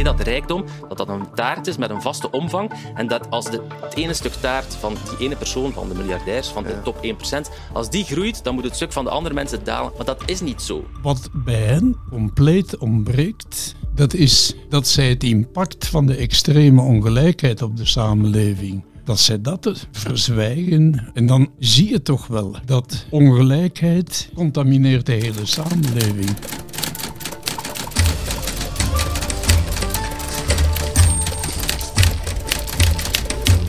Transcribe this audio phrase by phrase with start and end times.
[0.00, 3.50] idee dat rijkdom dat dat een taart is met een vaste omvang en dat als
[3.50, 6.96] de, het ene stuk taart van die ene persoon, van de miljardairs, van de top
[7.04, 7.08] 1%,
[7.72, 9.92] als die groeit, dan moet het stuk van de andere mensen dalen.
[9.96, 10.84] Maar dat is niet zo.
[11.02, 17.62] Wat bij hen compleet ontbreekt, dat is dat zij het impact van de extreme ongelijkheid
[17.62, 21.10] op de samenleving dat zij dat verzwijgen.
[21.14, 26.30] En dan zie je toch wel dat ongelijkheid contamineert de hele samenleving.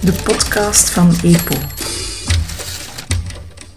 [0.08, 1.56] De podcast van EPO.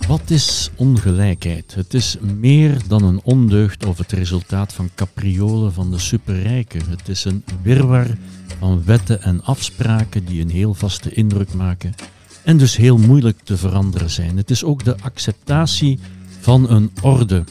[0.07, 1.75] Wat is ongelijkheid?
[1.75, 6.81] Het is meer dan een ondeugd of het resultaat van capriolen van de superrijken.
[6.89, 8.07] Het is een wirwar
[8.59, 11.95] van wetten en afspraken die een heel vaste indruk maken
[12.45, 14.37] en dus heel moeilijk te veranderen zijn.
[14.37, 15.99] Het is ook de acceptatie
[16.41, 17.45] van een orde.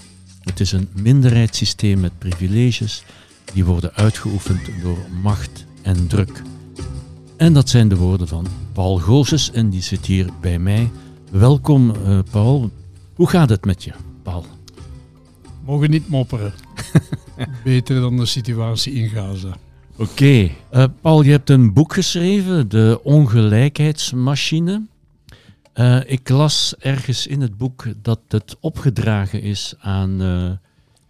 [0.44, 3.04] Het is een minderheidssysteem met privileges
[3.54, 6.42] die worden uitgeoefend door macht en druk.
[7.40, 10.90] En dat zijn de woorden van Paul Goossens en die zit hier bij mij.
[11.32, 12.72] Welkom uh, Paul.
[13.16, 13.92] Hoe gaat het met je,
[14.24, 14.46] Paul?
[15.66, 16.54] Mogen niet mopperen.
[17.64, 19.58] Beter dan de situatie in Gaza.
[19.96, 20.50] Oké.
[20.70, 24.86] Eh, Paul, je hebt een boek geschreven, De Ongelijkheidsmachine.
[25.76, 30.22] Uh, ik las ergens in het boek dat het opgedragen is aan...
[30.22, 30.52] Uh,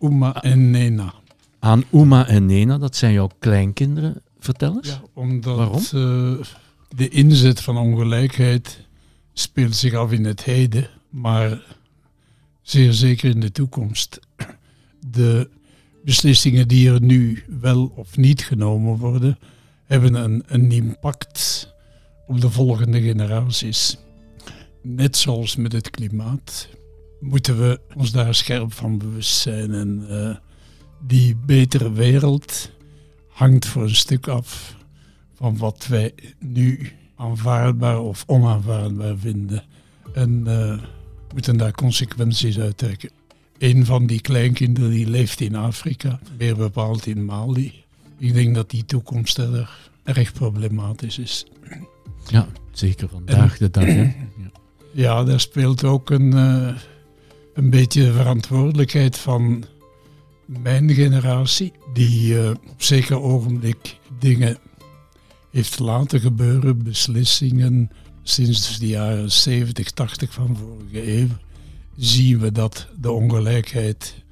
[0.10, 1.14] Uma en Nena.
[1.60, 4.22] Aan Uma en Nena, dat zijn jouw kleinkinderen.
[4.40, 4.88] Vertel eens.
[4.88, 5.82] Ja, omdat Waarom?
[6.96, 8.88] de inzet van ongelijkheid
[9.34, 11.62] speelt zich af in het heden, maar
[12.62, 14.20] zeer zeker in de toekomst.
[15.12, 15.50] De
[16.04, 19.38] beslissingen die er nu wel of niet genomen worden,
[19.86, 21.70] hebben een, een impact
[22.28, 23.98] op de volgende generaties.
[24.82, 26.70] Net zoals met het klimaat
[27.20, 29.74] moeten we ons daar scherp van bewust zijn.
[29.74, 30.36] En uh,
[31.08, 32.72] die betere wereld
[33.40, 34.76] hangt voor een stuk af
[35.36, 39.64] van wat wij nu aanvaardbaar of onaanvaardbaar vinden.
[40.14, 40.82] En uh,
[41.34, 43.10] moeten daar consequenties uit trekken.
[43.58, 47.84] Een van die kleinkinderen die leeft in Afrika, meer bepaald in Mali.
[48.18, 49.70] Ik denk dat die toekomst er
[50.04, 51.46] erg problematisch is.
[52.28, 53.86] Ja, zeker vandaag de dag.
[53.86, 54.02] Hè?
[54.02, 54.52] Ja.
[55.04, 56.76] ja, daar speelt ook een, uh,
[57.54, 59.66] een beetje verantwoordelijkheid van
[60.58, 64.58] mijn generatie, die uh, op zeker ogenblik dingen
[65.52, 67.90] heeft laten gebeuren, beslissingen
[68.24, 71.28] sinds de jaren 70, 80 van vorige eeuw
[71.96, 74.24] zien we dat de ongelijkheid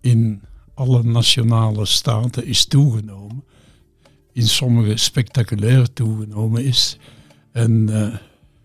[0.00, 0.42] in
[0.74, 3.44] alle nationale staten is toegenomen.
[4.32, 6.98] In sommige spectaculair toegenomen is.
[7.52, 8.14] En uh,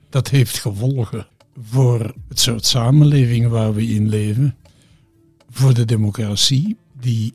[0.10, 1.28] dat heeft gevolgen
[1.62, 4.56] voor het soort samenleving waar we in leven.
[5.50, 7.34] Voor de democratie, die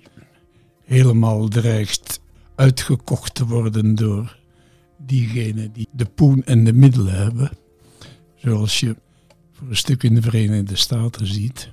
[0.84, 2.20] helemaal dreigt
[2.54, 4.36] uitgekocht te worden door
[4.98, 7.50] diegenen die de poen en de middelen hebben.
[8.34, 8.96] Zoals je
[9.52, 11.70] voor een stuk in de Verenigde Staten ziet.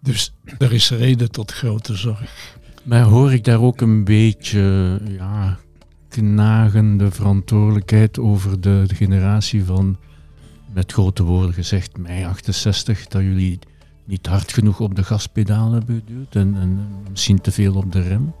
[0.00, 2.58] Dus er is reden tot grote zorg.
[2.82, 5.58] Maar hoor ik daar ook een beetje ja,
[6.08, 9.96] knagende verantwoordelijkheid over de, generatie van,
[10.72, 13.58] met grote woorden gezegd, mei 68, dat jullie
[14.10, 18.02] niet hard genoeg op de gaspedaal hebben geduwd en, en misschien te veel op de
[18.02, 18.34] rem?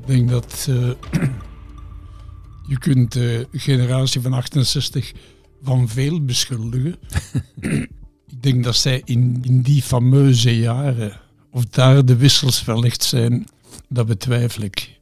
[0.00, 0.90] Ik denk dat uh,
[2.72, 5.12] je kunt de generatie van 68
[5.62, 6.96] van veel beschuldigen.
[8.32, 11.20] ik denk dat zij in, in die fameuze jaren,
[11.50, 13.46] of daar de wissels verlicht zijn,
[13.88, 14.98] dat betwijfel ik.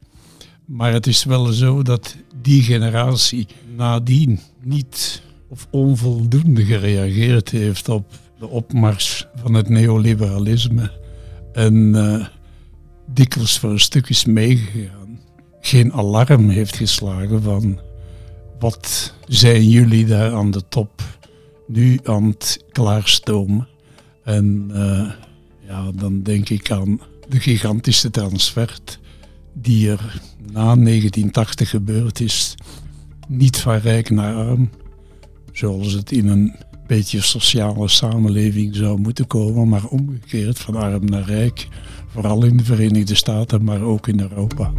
[0.65, 8.26] Maar het is wel zo dat die generatie nadien niet of onvoldoende gereageerd heeft op
[8.39, 10.91] de opmars van het neoliberalisme
[11.53, 12.25] en uh,
[13.05, 15.19] dikwijls voor een stuk is meegegaan.
[15.61, 17.79] Geen alarm heeft geslagen van
[18.59, 21.01] wat zijn jullie daar aan de top
[21.67, 23.67] nu aan het klaarstomen?
[24.23, 25.11] En uh,
[25.67, 28.79] ja, dan denk ik aan de gigantische transfer
[29.53, 30.21] die er
[30.51, 32.55] na 1980 gebeurd is.
[33.27, 34.69] Niet van rijk naar arm,
[35.51, 36.55] zoals het in een
[36.87, 41.67] beetje sociale samenleving zou moeten komen, maar omgekeerd van arm naar rijk,
[42.07, 44.71] vooral in de Verenigde Staten, maar ook in Europa.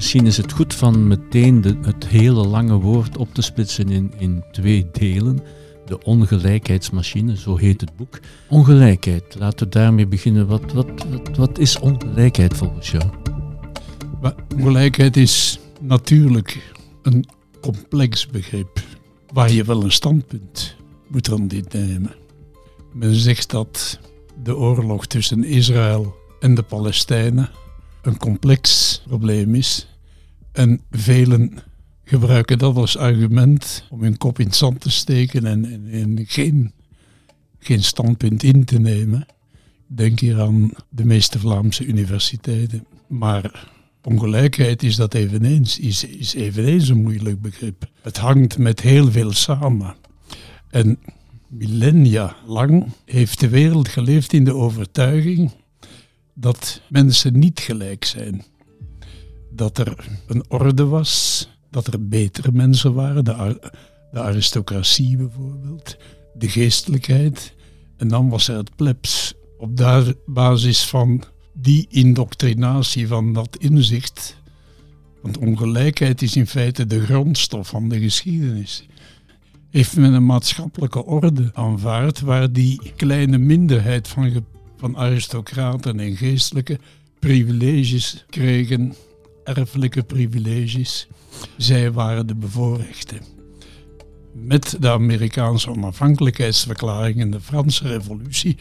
[0.00, 4.12] misschien is het goed van meteen de, het hele lange woord op te splitsen in,
[4.18, 5.40] in twee delen.
[5.86, 8.20] De ongelijkheidsmachine, zo heet het boek.
[8.48, 10.46] Ongelijkheid, laten we daarmee beginnen.
[10.46, 13.04] Wat, wat, wat, wat is ongelijkheid volgens jou?
[14.56, 16.72] ongelijkheid is natuurlijk
[17.02, 17.26] een
[17.60, 18.80] complex begrip
[19.32, 20.76] waar je wel een standpunt
[21.08, 22.14] moet aan dit nemen.
[22.92, 24.00] Men zegt dat
[24.42, 27.50] de oorlog tussen Israël en de Palestijnen
[28.02, 29.86] een complex probleem is.
[30.52, 31.58] En velen
[32.04, 36.24] gebruiken dat als argument om hun kop in het zand te steken en, en, en
[36.26, 36.72] geen,
[37.58, 39.26] geen standpunt in te nemen.
[39.86, 42.86] Denk hier aan de meeste Vlaamse universiteiten.
[43.06, 43.70] Maar
[44.02, 47.88] ongelijkheid is dat eveneens, is, is eveneens een moeilijk begrip.
[48.02, 49.94] Het hangt met heel veel samen.
[50.70, 50.98] En
[51.48, 55.52] millennia lang heeft de wereld geleefd in de overtuiging
[56.34, 58.44] dat mensen niet gelijk zijn.
[59.50, 63.70] Dat er een orde was, dat er betere mensen waren, de,
[64.12, 65.96] de aristocratie bijvoorbeeld,
[66.34, 67.54] de geestelijkheid.
[67.96, 69.34] En dan was er het plebs.
[69.58, 74.36] Op daar basis van die indoctrinatie, van dat inzicht.
[75.22, 78.86] Want ongelijkheid is in feite de grondstof van de geschiedenis.
[79.70, 84.44] Heeft men een maatschappelijke orde aanvaard waar die kleine minderheid van,
[84.76, 86.78] van aristocraten en geestelijke
[87.18, 88.94] privileges kregen,
[89.44, 91.08] erfelijke privileges.
[91.56, 93.20] Zij waren de bevoorrechten.
[94.32, 98.56] Met de Amerikaanse onafhankelijkheidsverklaring en de Franse Revolutie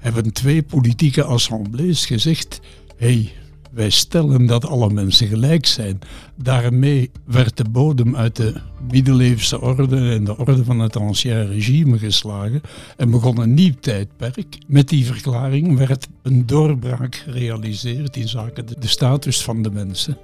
[0.00, 2.60] hebben twee politieke assemblées gezegd:
[2.96, 3.32] hey,
[3.70, 5.98] wij stellen dat alle mensen gelijk zijn.
[6.36, 8.54] Daarmee werd de bodem uit de
[8.90, 12.60] middeleeuwse orde en de orde van het ancien regime geslagen
[12.96, 14.58] en begon een nieuw tijdperk.
[14.66, 20.18] Met die verklaring werd een doorbraak gerealiseerd in zaken de status van de mensen.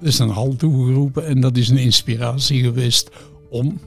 [0.00, 3.10] Er is een halt toegeroepen en dat is een inspiratie geweest
[3.50, 3.80] om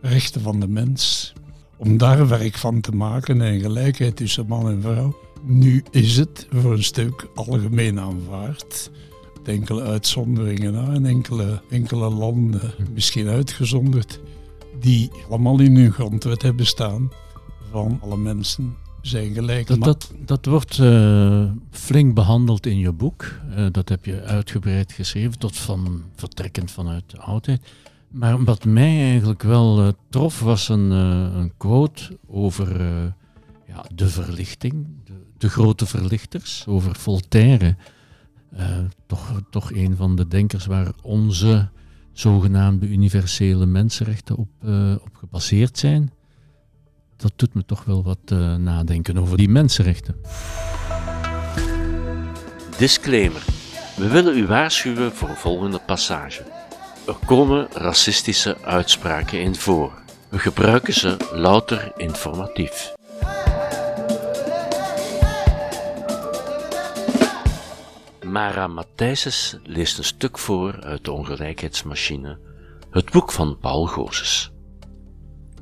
[0.00, 1.32] rechten van de mens,
[1.76, 5.16] om daar werk van te maken en gelijkheid tussen man en vrouw.
[5.42, 8.90] Nu is het voor een stuk algemeen aanvaard.
[9.34, 14.20] Met enkele uitzonderingen na en enkele, enkele landen, misschien uitgezonderd,
[14.80, 17.10] die allemaal in hun grondwet hebben staan
[17.70, 19.66] van alle mensen zijn gelijk.
[19.66, 23.24] Dat, dat, dat wordt eh, flink behandeld in je boek.
[23.50, 27.60] Eh, dat heb je uitgebreid geschreven, tot van vertrekkend vanuit de oudheid.
[28.16, 32.86] Maar wat mij eigenlijk wel eh, trof, was een, eh, een quote over eh,
[33.66, 34.86] ja, de verlichting,
[35.38, 37.76] de, grote verlichters, over Voltaire.
[39.06, 41.68] Toch, toch een van de denkers waar onze
[42.12, 44.48] zogenaamde universele mensenrechten op,
[45.02, 46.10] op gebaseerd zijn
[47.16, 50.16] dat doet me toch wel wat nadenken over die mensenrechten.
[52.78, 53.44] Disclaimer.
[53.96, 56.55] We willen u waarschuwen voor een volgende passage.
[57.06, 59.92] Er komen racistische uitspraken in voor.
[60.28, 62.94] We gebruiken ze louter informatief.
[68.22, 72.38] Mara Matthijsses leest een stuk voor uit de Ongelijkheidsmachine,
[72.90, 74.52] het boek van Paul Gozes.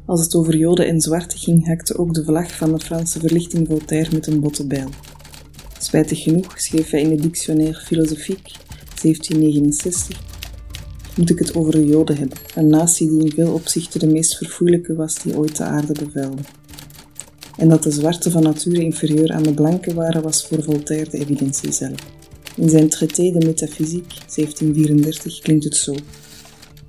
[0.06, 3.66] Als het over Joden en zwarte ging, hakte ook de vlag van de Franse verlichting
[3.68, 4.88] Voltaire met een botte bijl.
[5.78, 8.52] Spijtig genoeg schreef hij in het Dictionnaire Philosophique
[9.02, 10.33] 1769
[11.16, 14.36] moet ik het over de Joden hebben, een natie die in veel opzichten de meest
[14.36, 16.42] verfoeilijke was die ooit de aarde bevuilde.
[17.56, 21.18] En dat de zwarte van nature inferieur aan de blanke waren, was voor Voltaire de
[21.18, 21.98] evidentie zelf.
[22.56, 25.94] In zijn traité de Métaphysique 1734 klinkt het zo.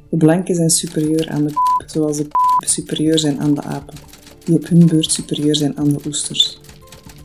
[0.10, 2.34] De blanken zijn superieur aan de p, zoals de p
[2.66, 3.98] superieur zijn aan de apen,
[4.44, 6.60] die op hun beurt superieur zijn aan de oesters.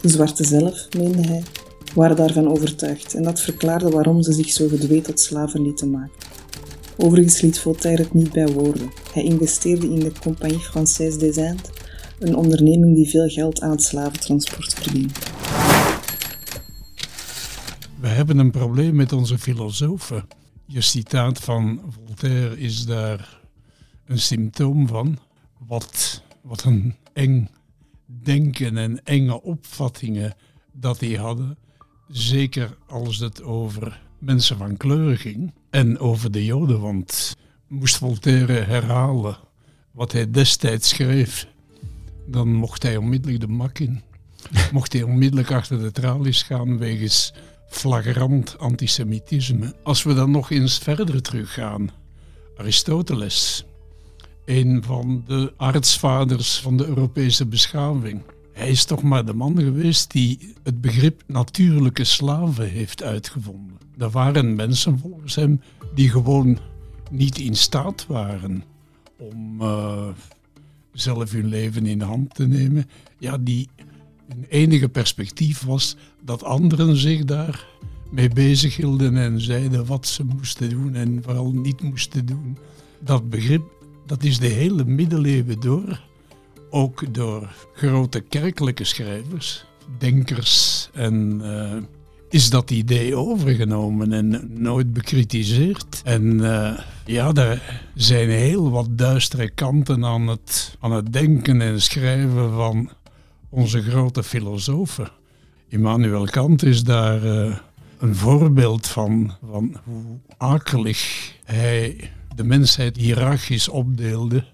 [0.01, 1.43] De zwarte zelf, meende hij,
[1.95, 6.30] waren daarvan overtuigd en dat verklaarde waarom ze zich zo gedwee tot slaven lieten maken.
[7.03, 8.91] Overigens liet Voltaire het niet bij woorden.
[9.13, 11.71] Hij investeerde in de Compagnie Française des Indes,
[12.19, 15.15] een onderneming die veel geld aan slaventransport verdiende.
[18.01, 20.27] We hebben een probleem met onze filosofen.
[20.67, 23.41] Je citaat van Voltaire is daar
[24.07, 25.19] een symptoom van.
[25.67, 27.49] Wat, wat een eng
[28.07, 30.35] denken en enge opvattingen
[30.73, 31.59] dat die hadden.
[32.09, 36.81] Zeker als het over mensen van kleur ging en over de Joden.
[36.81, 37.37] Want
[37.67, 39.37] moest Voltaire herhalen
[39.91, 41.47] wat hij destijds schreef,
[42.27, 44.03] dan mocht hij onmiddellijk de mak in.
[44.73, 47.33] Mocht hij onmiddellijk achter de tralies gaan wegens
[47.69, 49.75] flagrant antisemitisme.
[49.83, 51.91] Als we dan nog eens verder teruggaan,
[52.57, 53.65] Aristoteles,
[54.45, 58.23] een van de artsvaders van de Europese beschaving.
[58.53, 63.77] Hij is toch maar de man geweest die het begrip natuurlijke slaven heeft uitgevonden.
[63.99, 65.61] Er waren mensen volgens hem
[65.95, 66.59] die gewoon
[67.11, 68.65] niet in staat waren
[69.17, 70.09] om eh,
[70.93, 72.89] zelf hun leven in de hand te nemen.
[73.19, 73.69] Ja, die
[74.29, 77.67] hun enige perspectief was dat anderen zich daar
[78.11, 82.59] mee bezig hielden en zeiden wat ze moesten doen en vooral niet moesten doen.
[82.99, 83.63] Dat begrip,
[84.07, 86.01] dat is de hele middeleeuwen door,
[86.71, 89.65] ook door grote kerkelijke schrijvers,
[89.99, 91.77] denkers en eh,
[92.31, 96.01] is dat idee overgenomen en nooit bekritiseerd.
[96.05, 101.83] En uh, ja, er zijn heel wat duistere kanten aan het, aan het denken en
[101.83, 102.91] schrijven van
[103.49, 105.11] onze grote filosofen.
[105.69, 107.57] Immanuel Kant is daar uh,
[107.99, 114.45] een voorbeeld van, van hoe akelig hij de mensheid hiërarchisch opdeelde.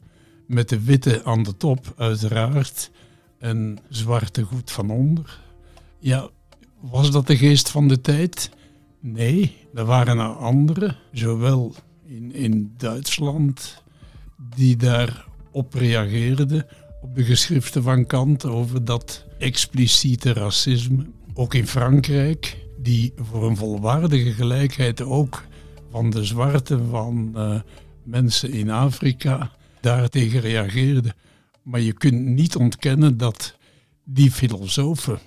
[0.47, 2.91] Met de witte aan de top, uiteraard,
[3.39, 5.41] en zwarte goed van onder.
[5.99, 6.29] Ja,
[6.81, 8.51] was dat de geest van de tijd?
[9.01, 11.75] Nee, er waren er anderen, zowel
[12.05, 13.83] in, in Duitsland,
[14.57, 16.67] die daarop reageerden,
[17.03, 21.07] op de geschriften van Kant over dat expliciete racisme.
[21.35, 25.43] Ook in Frankrijk, die voor een volwaardige gelijkheid ook
[25.91, 27.61] van de zwarte van uh,
[28.03, 29.51] mensen in Afrika
[29.87, 31.15] daartegen reageerden.
[31.63, 33.57] Maar je kunt niet ontkennen dat
[34.05, 35.19] die filosofen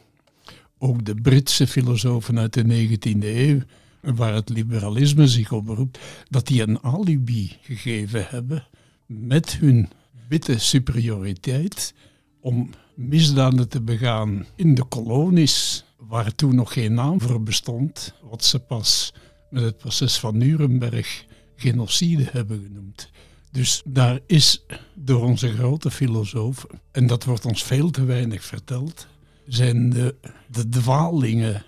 [0.78, 3.60] ook de Britse filosofen uit de 19e eeuw,
[4.02, 6.00] waar het liberalisme zich op beroept,
[6.30, 8.68] dat die een alibi gegeven hebben
[9.06, 9.90] met hun
[10.28, 11.94] witte superioriteit
[12.40, 18.44] om misdaden te begaan in de kolonies, waar toen nog geen naam voor bestond, wat
[18.44, 19.14] ze pas
[19.50, 21.26] met het proces van Nuremberg
[21.56, 23.10] genocide hebben genoemd.
[23.52, 29.08] Dus daar is door onze grote filosofen, en dat wordt ons veel te weinig verteld,
[29.48, 30.16] zijn de,
[30.48, 31.66] de dwalingen,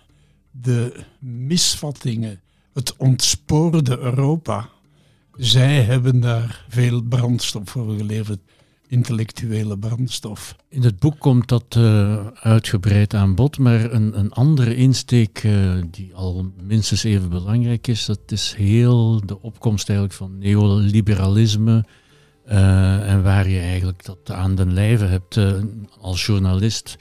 [0.52, 2.42] de misvattingen,
[2.74, 4.70] het ontspoorde Europa.
[5.36, 8.40] Zij hebben daar veel brandstof voor geleverd,
[8.92, 10.56] intellectuele brandstof.
[10.70, 15.82] In het boek komt dat uh, uitgebreid aan bod, maar een, een andere insteek uh,
[15.92, 21.86] die al minstens even belangrijk is, dat is heel de opkomst eigenlijk van neoliberalisme.
[22.48, 25.40] Uh, en waar je eigenlijk dat aan den lijve hebt
[26.00, 26.98] als journalist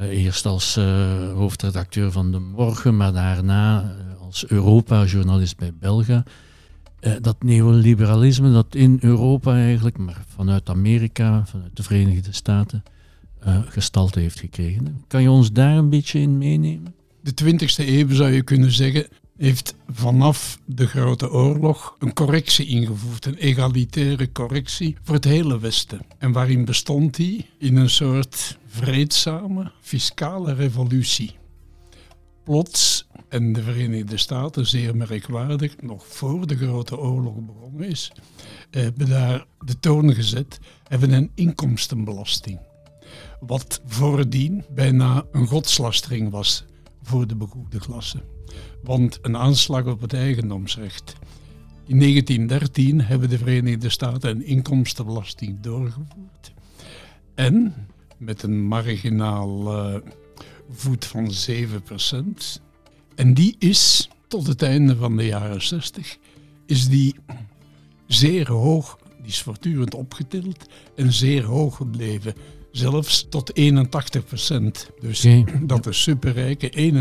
[0.00, 0.74] eerst als
[1.34, 6.24] hoofdredacteur van De Morgen, maar daarna als Europa-journalist bij Belga.
[7.20, 12.82] Dat neoliberalisme dat in Europa eigenlijk, maar vanuit Amerika, vanuit de Verenigde Staten,
[13.68, 15.04] gestalte heeft gekregen.
[15.06, 16.94] Kan je ons daar een beetje in meenemen?
[17.20, 23.26] De 20e eeuw zou je kunnen zeggen, heeft vanaf de Grote Oorlog een correctie ingevoerd,
[23.26, 26.00] een egalitaire correctie voor het hele Westen.
[26.18, 27.46] En waarin bestond die?
[27.58, 31.36] In een soort vreedzame fiscale revolutie.
[32.48, 38.12] Plots, en de Verenigde Staten, zeer merkwaardig, nog voor de Grote Oorlog begonnen is,
[38.70, 42.58] hebben daar de toon gezet, hebben een inkomstenbelasting.
[43.40, 46.64] Wat voordien bijna een godslastering was
[47.02, 48.22] voor de begoede klasse.
[48.82, 51.14] Want een aanslag op het eigendomsrecht.
[51.86, 56.52] In 1913 hebben de Verenigde Staten een inkomstenbelasting doorgevoerd.
[57.34, 57.74] En
[58.18, 60.00] met een marginaal uh,
[60.70, 62.62] voet van 7%.
[63.14, 66.18] En die is tot het einde van de jaren 60
[66.66, 67.14] is die
[68.06, 72.34] zeer hoog, die is voortdurend opgetild en zeer hoog gebleven.
[72.72, 74.24] Zelfs tot 81
[75.00, 75.44] Dus okay.
[75.62, 76.92] dat is superrijke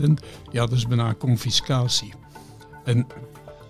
[0.00, 0.04] 81%
[0.50, 2.12] ja, dat is bijna confiscatie.
[2.84, 3.06] En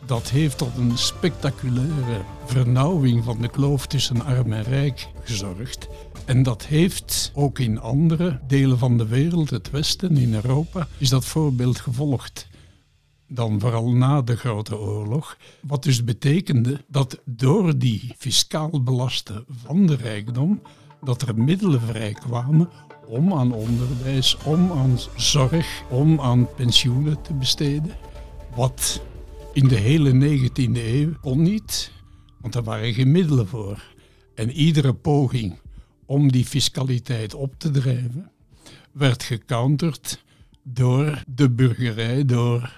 [0.06, 5.88] dat heeft tot een spectaculaire vernauwing van de kloof tussen arm en rijk gezorgd.
[6.24, 11.08] En dat heeft ook in andere delen van de wereld, het Westen, in Europa, is
[11.08, 12.48] dat voorbeeld gevolgd.
[13.28, 15.36] Dan vooral na de Grote Oorlog.
[15.60, 20.62] Wat dus betekende dat door die fiscaal belasten van de rijkdom,
[21.04, 22.68] dat er middelen vrijkwamen
[23.06, 27.96] om aan onderwijs, om aan zorg, om aan pensioenen te besteden.
[28.54, 29.02] Wat
[29.52, 31.92] in de hele 19e eeuw kon niet,
[32.40, 33.94] want er waren geen middelen voor.
[34.34, 35.58] En iedere poging
[36.06, 38.30] om die fiscaliteit op te drijven,
[38.92, 40.24] werd gecounterd
[40.62, 42.72] door de burgerij, door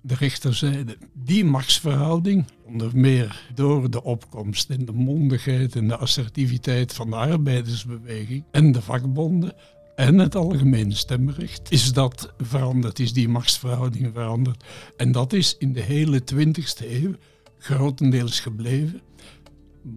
[0.00, 0.96] de rechterzijde.
[1.12, 7.16] Die machtsverhouding, onder meer door de opkomst en de mondigheid en de assertiviteit van de
[7.16, 9.54] arbeidersbeweging en de vakbonden
[9.98, 14.64] en het algemene stemrecht, is dat veranderd, is die machtsverhouding veranderd.
[14.96, 17.14] En dat is in de hele 20e eeuw
[17.58, 19.00] grotendeels gebleven.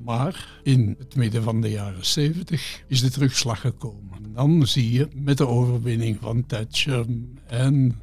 [0.03, 4.33] Maar in het midden van de jaren 70 is de terugslag gekomen.
[4.33, 7.05] Dan zie je met de overwinning van Thatcher
[7.47, 8.01] en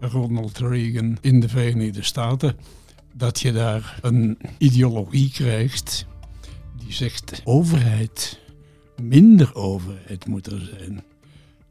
[0.00, 2.56] Ronald Reagan in de Verenigde Staten
[3.14, 6.06] dat je daar een ideologie krijgt
[6.78, 8.40] die zegt overheid,
[9.02, 11.04] minder overheid moet er zijn.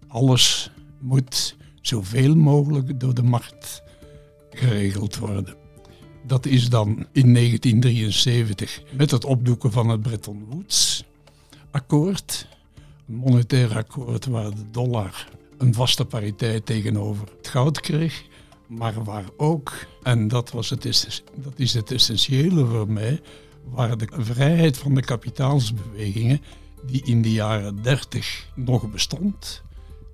[0.09, 3.83] Alles moet zoveel mogelijk door de markt
[4.49, 5.55] geregeld worden.
[6.27, 11.03] Dat is dan in 1973 met het opdoeken van het Bretton Woods
[11.71, 12.47] akkoord.
[13.07, 18.23] Een monetair akkoord waar de dollar een vaste pariteit tegenover het goud kreeg,
[18.67, 19.73] maar waar ook,
[20.03, 20.83] en dat, was het,
[21.35, 23.21] dat is het essentiële voor mij,
[23.63, 26.41] waar de vrijheid van de kapitaalsbewegingen,
[26.85, 29.63] die in de jaren 30 nog bestond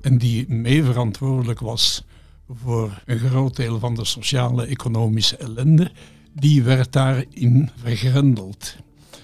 [0.05, 2.03] en die mee verantwoordelijk was
[2.49, 5.91] voor een groot deel van de sociale economische ellende,
[6.33, 8.75] die werd daarin vergrendeld.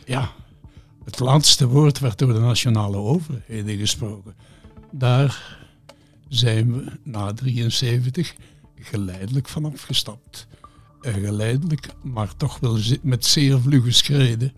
[0.05, 0.31] Ja,
[1.03, 4.35] het laatste woord werd door de nationale overheden gesproken.
[4.91, 5.59] Daar
[6.27, 8.35] zijn we na 73
[8.75, 10.47] geleidelijk van afgestapt.
[11.01, 14.53] En geleidelijk, maar toch wel met zeer vlugge schreden.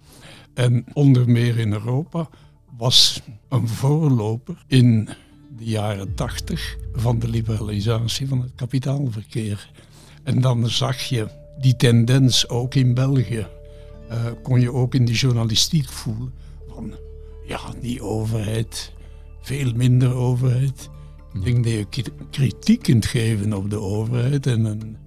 [0.53, 2.29] En onder meer in Europa
[2.77, 5.09] was een voorloper in
[5.57, 9.69] de jaren 80 van de liberalisatie van het kapitaalverkeer.
[10.23, 11.27] En dan zag je
[11.59, 13.47] die tendens ook in België.
[14.11, 16.33] Uh, kon je ook in de journalistiek voelen
[16.67, 16.93] van
[17.47, 18.91] ja, die overheid,
[19.41, 20.89] veel minder overheid.
[21.33, 24.97] Ik denk dat je kritiek kunt geven op de overheid en een,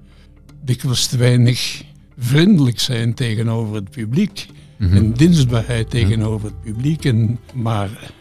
[0.62, 1.84] dikwijls te weinig
[2.18, 4.46] vriendelijk zijn tegenover het publiek.
[4.76, 4.96] Mhm.
[4.96, 7.04] En dienstbaarheid tegenover het publiek.
[7.04, 8.12] En, maar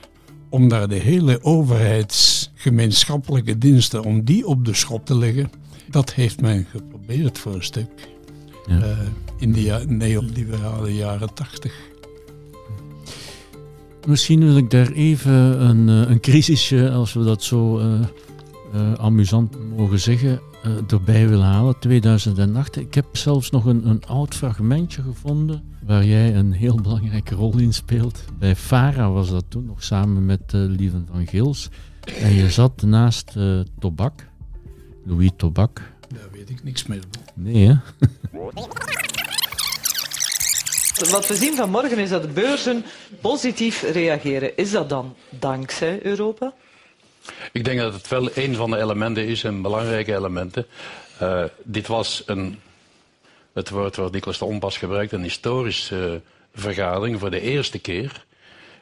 [0.55, 5.51] om daar de hele overheidsgemeenschappelijke diensten, om die op de schop te leggen,
[5.89, 7.89] dat heeft men geprobeerd voor een stuk.
[8.67, 8.77] Ja.
[8.77, 8.97] Uh,
[9.37, 11.73] in de neoliberale jaren tachtig.
[14.07, 17.99] Misschien wil ik daar even een, eh, een crisisje, als we dat zo uh,
[18.75, 20.39] uh, amusant mogen zeggen,
[20.87, 21.79] erbij willen halen.
[21.79, 22.75] 2008.
[22.75, 27.57] Ik heb zelfs nog een, een oud fragmentje gevonden waar jij een heel belangrijke rol
[27.57, 28.23] in speelt.
[28.39, 31.69] Bij Farah was dat toen, nog samen met Lieven van Gils.
[32.19, 33.33] En je zat naast
[33.79, 34.27] Tobak,
[35.03, 35.81] Louis Tobak.
[36.07, 37.43] Daar weet ik niks meer van.
[37.43, 37.75] Nee, hè?
[41.11, 42.85] Wat we zien vanmorgen is dat de beurzen
[43.21, 44.57] positief reageren.
[44.57, 46.53] Is dat dan dankzij Europa?
[47.51, 50.65] Ik denk dat het wel een van de elementen is, en belangrijke elementen.
[51.21, 52.59] Uh, dit was een,
[53.53, 58.25] het woord wat Niklas de Onpas gebruikt, een historische uh, vergadering voor de eerste keer.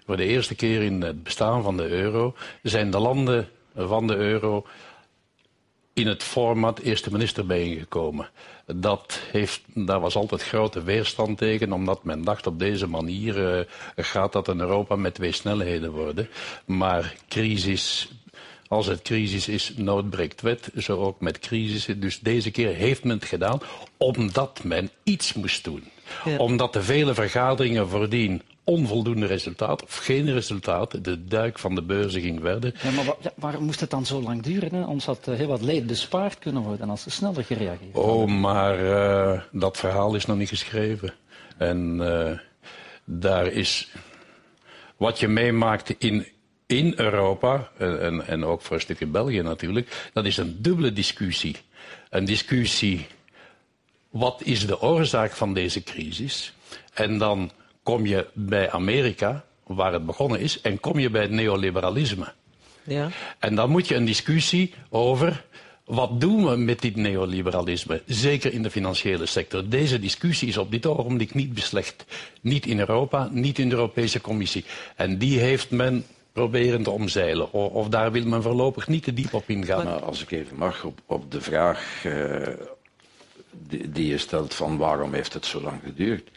[0.06, 4.16] Voor de eerste keer in het bestaan van de euro zijn de landen van de
[4.16, 4.66] euro
[5.94, 8.30] in het format eerste minister bijeengekomen.
[8.66, 13.66] Dat heeft, daar was altijd grote weerstand tegen, omdat men dacht op deze manier uh,
[13.96, 16.30] gaat dat in Europa met twee snelheden worden.
[16.66, 18.12] Maar crisis,
[18.74, 21.86] als het crisis is, nood breekt wet, zo ook met crisis.
[21.98, 23.62] Dus deze keer heeft men het gedaan
[23.98, 25.84] omdat men iets moest doen.
[26.38, 31.04] Omdat de vele vergaderingen voordien onvoldoende resultaat of geen resultaat.
[31.04, 32.80] De duik van de beurzen ging verder.
[32.84, 34.74] Ja, maar waarom moest het dan zo lang duren?
[34.74, 34.84] Hè?
[34.84, 38.84] Ons had uh, heel wat leed bespaard kunnen worden als ze sneller gereageerd Oh, maar
[38.84, 41.14] uh, dat verhaal is nog niet geschreven.
[41.58, 42.38] En uh,
[43.06, 43.92] daar is
[44.98, 46.28] wat je meemaakt in,
[46.78, 51.56] in Europa, en, en ook voor een stukje België natuurlijk, dat is een dubbele discussie.
[52.10, 53.08] Een discussie,
[54.10, 56.54] wat is de oorzaak van deze crisis?
[56.94, 57.52] En dan
[57.84, 62.32] kom je bij Amerika, waar het begonnen is, en kom je bij het neoliberalisme.
[62.84, 63.10] Ja.
[63.40, 65.44] En dan moet je een discussie over
[65.86, 69.70] wat doen we met dit neoliberalisme, zeker in de financiële sector.
[69.70, 72.06] Deze discussie is op dit ogenblik niet beslecht.
[72.42, 74.66] Niet in Europa, niet in de Europese Commissie.
[74.96, 77.52] En die heeft men proberen te omzeilen.
[77.52, 79.86] Of, daar wil men voorlopig niet te diep op ingaan.
[79.86, 82.48] Nou, als ik even mag, op, op de vraag uh,
[83.52, 86.30] die, die, je stelt van waarom heeft het zo lang geduurd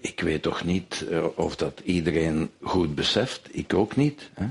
[0.00, 3.48] ik weet toch niet uh, of dat iedereen goed beseft.
[3.50, 4.30] Ik ook niet.
[4.34, 4.46] Hè?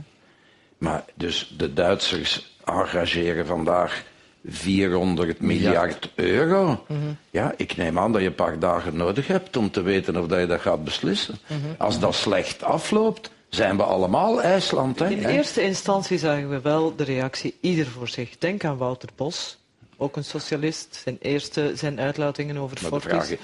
[0.78, 4.04] Maar dus de Duitsers engageren vandaag
[4.46, 6.66] 400 miljard euro.
[6.88, 7.18] Mm -hmm.
[7.30, 10.28] Ja, ik neem aan dat je een paar dagen nodig hebt om te weten of
[10.28, 11.36] dat je dat gaat beslissen.
[11.48, 11.76] Mm -hmm.
[11.78, 15.00] Als dat slecht afloopt, zijn we allemaal IJsland.
[15.00, 15.10] Hè?
[15.10, 18.38] In eerste instantie zagen we wel de reactie ieder voor zich.
[18.38, 19.58] Denk aan Wouter Bos,
[19.98, 21.02] ook een socialist.
[21.04, 23.36] Zijn eerste zijn uitlatingen over Fortis.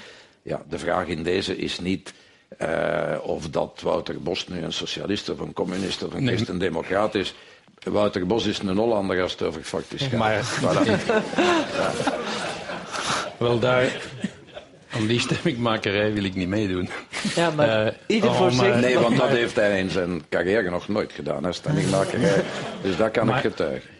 [0.42, 2.12] Ja, de vraag in deze is niet
[2.62, 6.34] uh, of dat Wouter Bos nu een socialist of een communist of een nee.
[6.34, 7.34] christendemocraat is.
[7.82, 10.18] Wouter Bos is een Hollander als het over factisch gaat.
[10.18, 10.84] Maar, voilà.
[10.84, 10.98] ja.
[13.38, 14.00] Wel daar,
[14.90, 16.88] aan die stemmingmakerij wil ik niet meedoen.
[17.36, 18.80] Ja, maar uh, ieder voor oh, zich.
[18.80, 22.42] Nee, want dat heeft hij in zijn carrière nog nooit gedaan, hè, stemmingmakerij.
[22.82, 23.90] Dus dat kan maar, ik getuigen.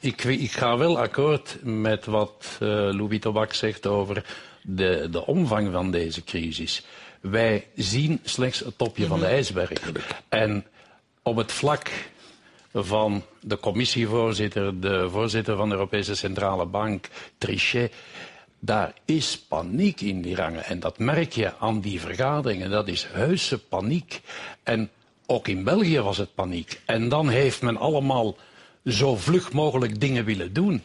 [0.00, 4.24] Ik, ik, ga wel akkoord met wat uh, Louis Tobak zegt over
[4.62, 6.86] de, de omvang van deze crisis.
[7.20, 9.34] Wij zien slechts het topje van de mhm.
[9.34, 9.70] ijsberg.
[10.28, 10.66] En
[11.22, 11.90] op het vlak
[12.72, 17.92] van de commissievoorzitter, de voorzitter van de Europese Centrale Bank, Trichet,
[18.64, 20.64] daar is paniek in die rangen.
[20.64, 22.70] En dat merk je aan die vergaderingen.
[22.70, 24.20] Dat is heuse paniek.
[24.62, 24.90] En
[25.26, 26.80] ook in België was het paniek.
[26.86, 28.36] En dan heeft men allemaal
[28.84, 30.82] zo vlug mogelijk dingen willen doen.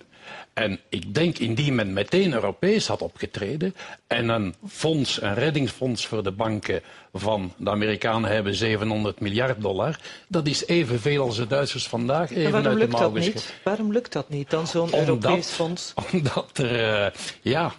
[0.53, 3.75] En ik denk indien men meteen Europees had opgetreden
[4.07, 6.81] en een fonds, een reddingsfonds voor de banken
[7.13, 12.51] van de Amerikanen hebben 700 miljard dollar, dat is evenveel als de Duitsers vandaag even
[12.51, 13.53] waarom uit de lukt dat niet?
[13.63, 15.93] Waarom lukt dat niet dan zo'n Europees fonds?
[16.12, 17.73] Omdat er, eh, ja,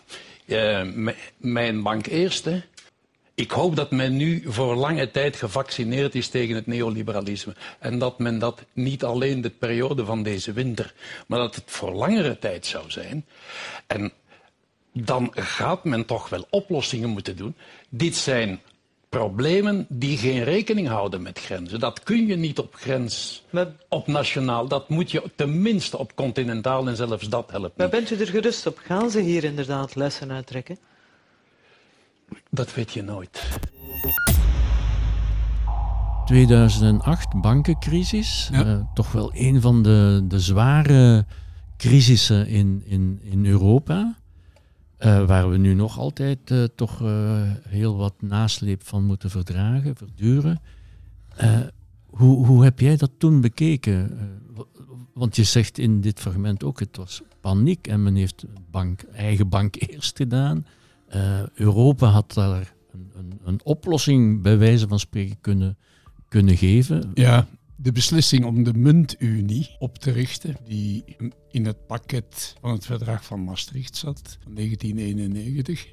[0.47, 0.83] eh,
[1.37, 2.63] mijn bank eerste.
[3.41, 7.55] Ik hoop dat men nu voor lange tijd gevaccineerd is tegen het neoliberalisme.
[7.79, 10.95] En dat men dat niet alleen de periode van deze winter,
[11.27, 13.27] maar dat het voor langere tijd zou zijn.
[13.87, 14.13] En
[14.93, 17.57] dan gaat men toch wel oplossingen moeten doen.
[17.89, 18.61] Dit zijn
[19.09, 21.81] problemen die geen rekening houden met grenzen.
[21.81, 24.69] Dat kun je niet op grens, Maar, op nationaal.
[24.69, 27.97] Dat moet je tenminste op continentaal en zelfs dat helpt maar niet.
[28.07, 28.79] bent u er gerust op?
[28.79, 30.79] Gaan ze hier inderdaad lessen uittrekken?
[32.51, 33.59] Dat weet je nooit.
[36.27, 38.49] 2008, bankencrisis.
[38.53, 38.65] Ja.
[38.65, 41.27] Eh, toch wel een van de, de zware
[41.77, 44.19] crisissen in, in, in Europa.
[44.97, 49.97] eh, waar we nu nog altijd eh, toch eh, heel wat nasleep van moeten verdragen,
[49.97, 50.61] verduren.
[51.37, 51.59] Eh,
[52.07, 54.19] hoe, hoe heb jij dat toen bekeken?
[54.19, 54.25] Eh,
[55.15, 59.49] want je zegt in dit fragment ook, het was paniek en men heeft bank, eigen
[59.49, 60.67] bank eerst gedaan.
[61.11, 65.79] Eh, Europa had daar een, een, een oplossing bij wijze van spreken kunnen,
[66.29, 67.11] kunnen geven.
[67.15, 71.05] Ja, de beslissing om de muntunie op te richten, die
[71.51, 75.87] in het pakket van het verdrag van Maastricht zat, van 1991,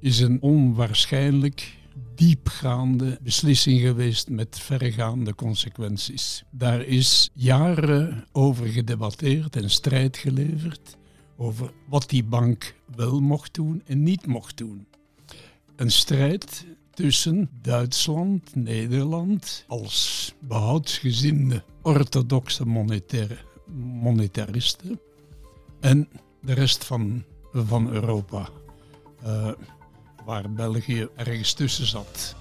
[0.00, 1.76] is een onwaarschijnlijk
[2.14, 6.44] diepgaande beslissing geweest met verregaande consequenties.
[6.50, 10.96] Daar is jaren over gedebatteerd en strijd geleverd
[11.42, 14.86] over wat die bank wel mocht doen en niet mocht doen.
[15.76, 23.38] Een strijd tussen Duitsland, Nederland als behoudsgezinde orthodoxe monetaire,
[24.02, 25.00] monetaristen
[25.80, 26.08] en
[26.40, 28.48] de rest van, van Europa,
[29.22, 29.52] eh,
[30.24, 32.36] waar België ergens tussen zat.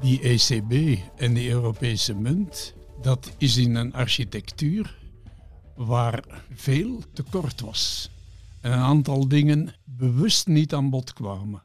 [0.00, 4.99] Die ECB en die Europese munt, dat is in een architectuur
[5.86, 8.10] waar veel tekort was.
[8.60, 11.62] En een aantal dingen bewust niet aan bod kwamen.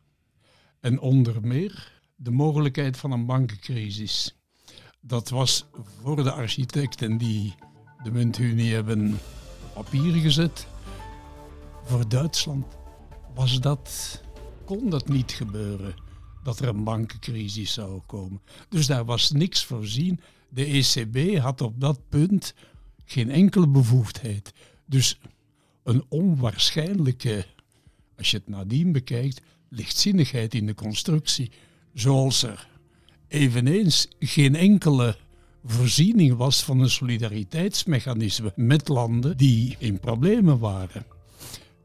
[0.79, 4.35] En onder meer de mogelijkheid van een bankencrisis.
[5.01, 5.65] Dat was
[6.01, 7.55] voor de architecten die
[8.03, 9.17] de muntunie hebben
[9.73, 10.67] papier gezet.
[11.83, 12.65] Voor Duitsland
[13.33, 14.21] was dat,
[14.65, 15.95] kon dat niet gebeuren,
[16.43, 18.41] dat er een bankencrisis zou komen.
[18.69, 20.19] Dus daar was niks voorzien.
[20.49, 22.53] De ECB had op dat punt
[23.05, 24.53] geen enkele bevoegdheid.
[24.85, 25.19] Dus
[25.83, 27.45] een onwaarschijnlijke,
[28.17, 31.51] als je het nadien bekijkt, lichtzinnigheid in de constructie.
[31.93, 32.67] Zoals er
[33.27, 35.17] eveneens geen enkele
[35.63, 41.05] voorziening was van een solidariteitsmechanisme met landen die in problemen waren.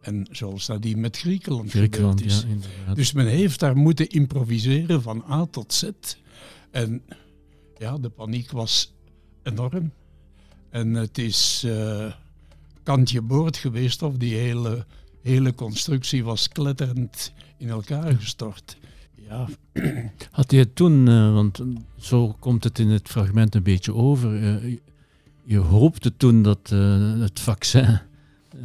[0.01, 2.65] En zoals nadien met Griekenland, Griekenland, gebeurd is.
[2.87, 2.95] ja.
[2.95, 5.91] Dus men heeft daar moeten improviseren van A tot Z.
[6.71, 7.03] En
[7.79, 8.93] ja, de paniek was
[9.43, 9.93] enorm.
[10.71, 12.13] En het is eh,
[12.83, 14.87] kantje boord geweest of die hele,
[15.23, 18.77] hele constructie was kletterend in elkaar gestort.
[19.29, 19.49] Ja,
[20.31, 21.61] Had je toen, eh, want
[21.99, 24.77] zo komt het in het fragment een beetje over, eh,
[25.45, 26.69] je, hoopte toen dat
[27.21, 28.01] het vaccin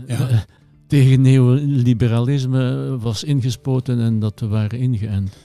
[0.08, 0.46] Ja.
[0.88, 5.36] tegen neoliberalisme was ingespoten en dat we waren ingeënt.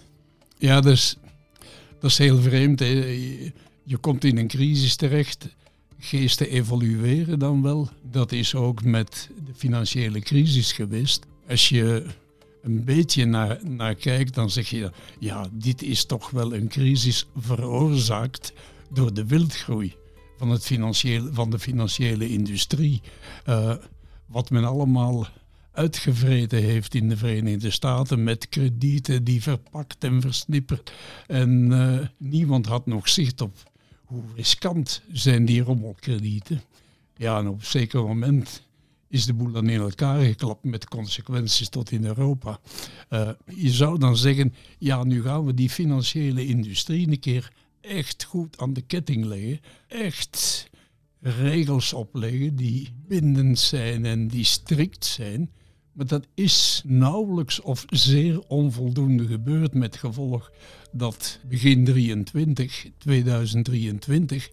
[0.59, 1.17] ja dus,
[2.01, 2.79] dat is heel vreemd.
[2.81, 2.87] hè.
[3.85, 5.49] Je komt in een crisis terecht.
[6.03, 7.89] Geesten evolueren dan wel.
[8.03, 11.27] Dat is ook met de financiële crisis geweest.
[11.49, 12.07] Als je
[12.63, 17.27] een beetje naar, naar kijkt, dan zeg je, ja, dit is toch wel een crisis
[17.37, 18.53] veroorzaakt
[18.91, 19.95] door de wildgroei
[20.39, 23.01] van, het financiële, van de financiële industrie.
[23.45, 23.75] Eh,
[24.27, 25.27] wat men allemaal
[25.73, 30.93] uitgevreten heeft in de Verenigde Staten met kredieten die verpakt en versnipperd.
[31.27, 33.70] En eh, niemand had nog zicht op
[34.11, 36.63] hoe riskant zijn die rommelkredieten.
[37.17, 38.63] Ja, en op een zeker moment
[39.09, 42.61] is de boel dan in elkaar geklapt met consequenties tot in Europa.
[43.09, 48.25] Eh, je zou dan zeggen, ja, nu gaan we die financiële industrie een keer echt
[48.25, 49.61] goed aan de ketting leggen.
[49.89, 50.69] Echt
[51.21, 55.51] regels opleggen die bindend zijn en die strikt zijn.
[55.93, 60.51] Maar dat is nauwelijks of zeer onvoldoende gebeurd met gevolg
[60.93, 64.51] dat begin 23, 2023,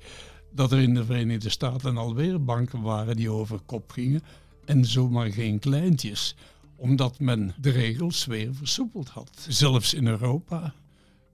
[0.52, 4.24] dat er in de Verenigde Staten alweer banken waren die over kop gingen
[4.66, 6.36] en zomaar geen kleintjes,
[6.76, 9.46] omdat men de regels weer versoepeld had.
[9.48, 10.74] Zelfs in Europa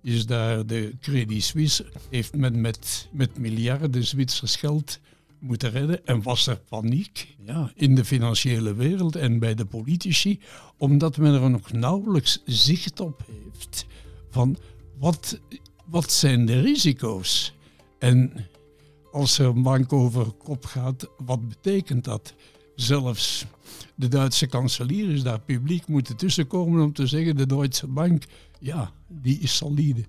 [0.02, 5.00] is daar de Credit Suisse, heeft men met, met miljarden Zwitsers geld
[5.39, 6.06] moeten redden.
[6.06, 10.39] En was er paniek ja, in de financiële wereld en bij de politici,
[10.78, 13.86] omdat men er nog nauwelijks zicht op heeft
[14.30, 14.58] van
[14.99, 15.39] wat,
[15.86, 17.53] wat zijn de risico's.
[17.99, 18.47] En
[19.12, 22.34] als er een bank over kop gaat, wat betekent dat?
[22.75, 23.45] Zelfs
[23.95, 28.23] de Duitse kanselier is daar publiek moeten tussenkomen om te zeggen, de Duitse bank,
[28.60, 30.03] ja, die is solide.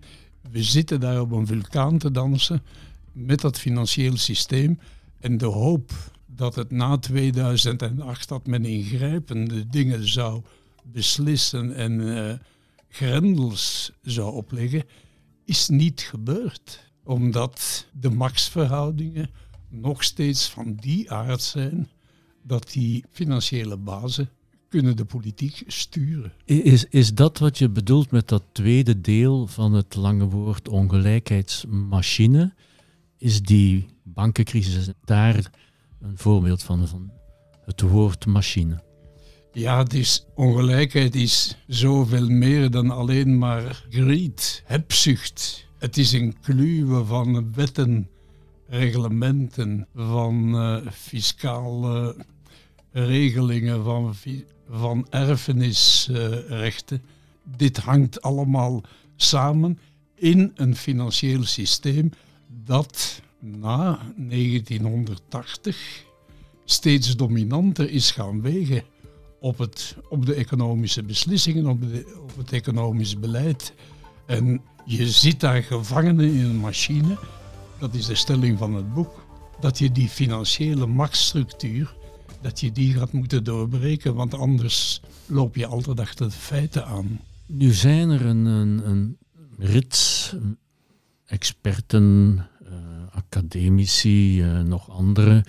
[0.50, 2.62] We zitten daar op een vulkaan te dansen
[3.12, 4.78] met dat financieel systeem
[5.20, 5.92] en de hoop
[6.26, 10.42] dat het na 2008 dat men ingrijpende dingen zou
[10.82, 12.32] beslissen en uh,
[12.94, 14.84] grendels zou opleggen,
[15.44, 16.92] is niet gebeurd.
[17.04, 19.30] Omdat de machtsverhoudingen
[19.68, 21.88] nog steeds van die aard zijn
[22.42, 24.30] dat die financiële bazen
[24.68, 26.32] kunnen de politiek sturen.
[26.44, 32.54] Is, is dat wat je bedoelt met dat tweede deel van het lange woord ongelijkheidsmachine?
[33.18, 35.50] Is die bankencrisis daar
[36.00, 37.10] een voorbeeld van, van
[37.64, 38.82] het woord machine?
[39.56, 39.86] Ja,
[40.34, 45.66] ongelijkheid is zoveel meer dan alleen maar greed, hebzucht.
[45.78, 48.08] Het is een kluwe van wetten,
[48.68, 52.16] reglementen, van uh, fiscale
[52.92, 54.14] regelingen, van,
[54.70, 57.02] van erfenisrechten.
[57.56, 58.82] Dit hangt allemaal
[59.16, 59.78] samen
[60.14, 62.10] in een financieel systeem
[62.64, 66.04] dat na 1980
[66.64, 68.92] steeds dominanter is gaan wegen
[69.44, 73.74] op, het, op de economische beslissingen, op, de, op het economisch beleid.
[74.26, 77.18] En je zit daar gevangen in een machine,
[77.78, 79.26] dat is de stelling van het boek,
[79.60, 81.94] dat je die financiële machtsstructuur,
[82.40, 87.20] dat je die gaat moeten doorbreken, want anders loop je altijd achter de feiten aan.
[87.46, 89.16] Nu zijn er een, een, een
[89.58, 90.34] rits
[91.26, 92.70] experten, uh,
[93.10, 95.44] academici, uh, nog anderen,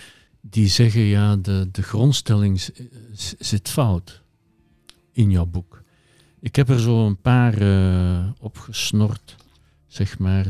[0.49, 2.69] die zeggen ja, de, de grondstelling
[3.39, 4.21] zit fout
[5.11, 5.83] in jouw boek.
[6.39, 9.35] Ik heb er zo een paar uh, opgesnord,
[9.87, 10.45] zeg maar.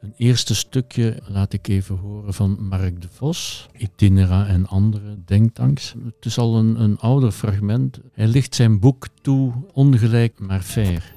[0.00, 5.94] een eerste stukje laat ik even horen van Mark de Vos, Itinera en andere denktanks.
[6.04, 8.00] Het is al een, een ouder fragment.
[8.12, 11.15] Hij ligt zijn boek toe, ongelijk maar fair.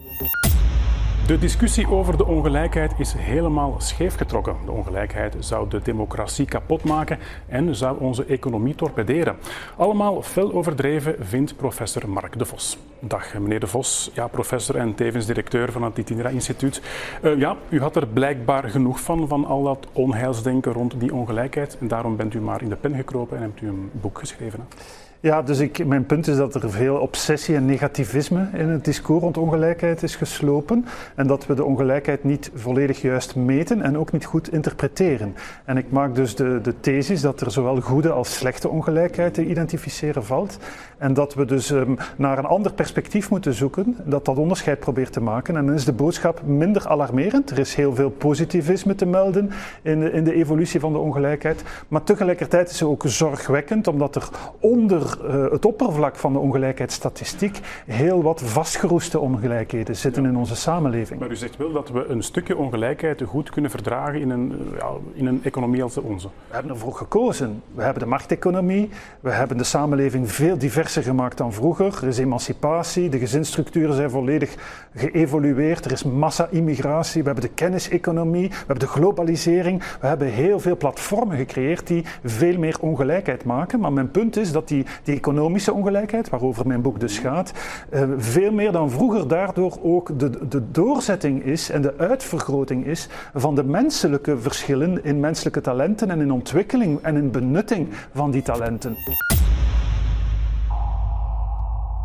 [1.29, 4.55] De discussie over de ongelijkheid is helemaal scheef getrokken.
[4.65, 9.37] De ongelijkheid zou de democratie kapot maken en zou onze economie torpederen.
[9.77, 12.77] Allemaal fel overdreven, vindt professor Mark de Vos.
[12.99, 16.81] Dag meneer de Vos, ja, professor en tevens directeur van het Itinera Instituut.
[17.23, 21.77] Uh, ja, u had er blijkbaar genoeg van, van al dat onheilsdenken rond die ongelijkheid.
[21.79, 24.59] En daarom bent u maar in de pen gekropen en hebt u een boek geschreven.
[24.59, 25.08] Hè?
[25.21, 29.21] Ja, dus ik, mijn punt is dat er veel obsessie en negativisme in het discours
[29.21, 30.85] rond ongelijkheid is geslopen.
[31.15, 35.35] En dat we de ongelijkheid niet volledig juist meten en ook niet goed interpreteren.
[35.65, 39.45] En ik maak dus de, de thesis dat er zowel goede als slechte ongelijkheid te
[39.45, 40.57] identificeren valt.
[40.97, 45.13] En dat we dus um, naar een ander perspectief moeten zoeken, dat dat onderscheid probeert
[45.13, 45.55] te maken.
[45.55, 47.49] En dan is de boodschap minder alarmerend.
[47.49, 49.51] Er is heel veel positivisme te melden
[49.81, 51.63] in in de evolutie van de ongelijkheid.
[51.87, 54.29] Maar tegelijkertijd is ze ook zorgwekkend, omdat er
[54.59, 61.19] onder uh, het oppervlak van de ongelijkheidsstatistiek heel wat vastgeroeste ongelijkheden zitten in onze samenleving.
[61.19, 64.89] Maar u zegt wel dat we een stukje ongelijkheid goed kunnen verdragen in een, ja,
[65.13, 66.27] in een economie als de onze.
[66.47, 67.63] We hebben ervoor gekozen.
[67.75, 71.97] We hebben de markteconomie, we hebben de samenleving veel diverser gemaakt dan vroeger.
[72.01, 74.55] Er is emancipatie, de gezinsstructuren zijn volledig
[74.95, 79.83] geëvolueerd, er is massa-immigratie, we hebben de kenniseconomie, we hebben de globalisering.
[80.01, 83.79] We hebben heel veel platformen gecreëerd die veel meer ongelijkheid maken.
[83.79, 87.53] Maar mijn punt is dat die die economische ongelijkheid, waarover mijn boek dus gaat,
[87.93, 93.07] uh, veel meer dan vroeger daardoor ook de, de doorzetting is en de uitvergroting is
[93.33, 98.41] van de menselijke verschillen in menselijke talenten en in ontwikkeling en in benutting van die
[98.41, 98.95] talenten.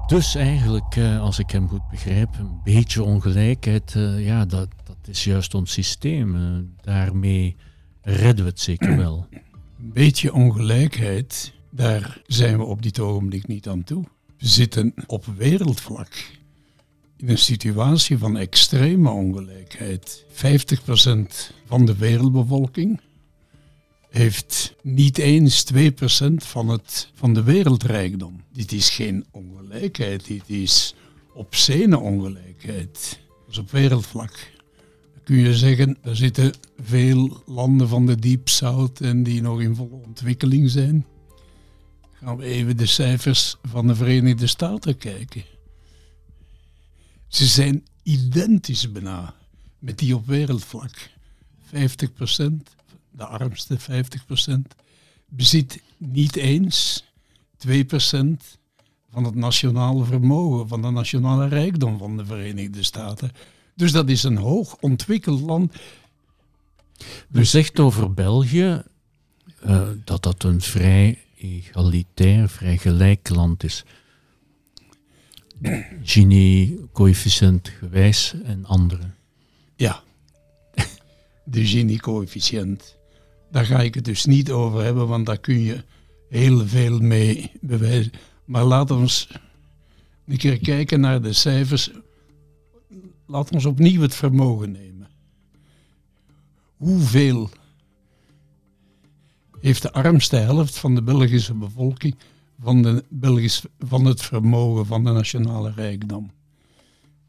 [0.06, 4.96] Dus eigenlijk, uh, als ik hem goed begrijp, een beetje ongelijkheid, uh, ja, dat, dat
[5.04, 6.36] is juist ons systeem.
[6.80, 7.56] daarmee
[8.00, 9.26] redden we het zeker wel.
[9.30, 14.04] Een beetje ongelijkheid daar zijn we op dit ogenblik niet aan toe.
[14.38, 16.30] We zitten op wereldvlak
[17.16, 20.24] in een situatie van extreme ongelijkheid.
[20.28, 20.34] 50%
[21.66, 23.00] van de wereldbevolking
[24.10, 25.76] heeft niet eens 2%
[26.36, 28.42] van, het, van de wereldrijkdom.
[28.52, 30.94] Dit is geen ongelijkheid, dit is
[31.34, 33.20] obscene ongelijkheid.
[33.48, 34.52] Is op wereldvlak.
[35.24, 39.74] Kun je zeggen, er zitten veel landen van de Deep South en die nog in
[39.74, 41.06] volle ontwikkeling zijn
[42.24, 45.44] gaan we even de cijfers van de Verenigde Staten kijken.
[47.28, 49.34] Ze zijn identisch bijna
[49.78, 51.10] met die op wereldvlak.
[51.66, 51.68] 50%,
[53.10, 54.54] de armste 50%,
[55.28, 57.04] bezit niet eens
[57.68, 57.70] 2%
[59.10, 63.32] van het nationale vermogen, van de nationale rijkdom van de Verenigde Staten.
[63.74, 65.74] Dus dat is een hoog ontwikkeld land.
[67.32, 68.82] U zegt over België
[69.66, 73.84] uh, dat dat een vrij egalitair, vrij gelijk land is.
[76.02, 79.10] Gini-coëfficiënt gewijs en andere.
[79.76, 80.02] Ja,
[81.44, 82.96] de Gini-coëfficiënt.
[83.50, 85.84] Daar ga ik het dus niet over hebben, want daar kun je
[86.28, 88.12] heel veel mee bewijzen.
[88.44, 89.26] Maar laten we
[90.26, 91.90] een keer kijken naar de cijfers.
[93.26, 95.08] We ons opnieuw het vermogen nemen.
[96.76, 97.50] Hoeveel
[99.64, 102.14] heeft de armste helft van de Belgische bevolking
[102.60, 106.30] van, de Belgisch, van het vermogen van de nationale rijkdom?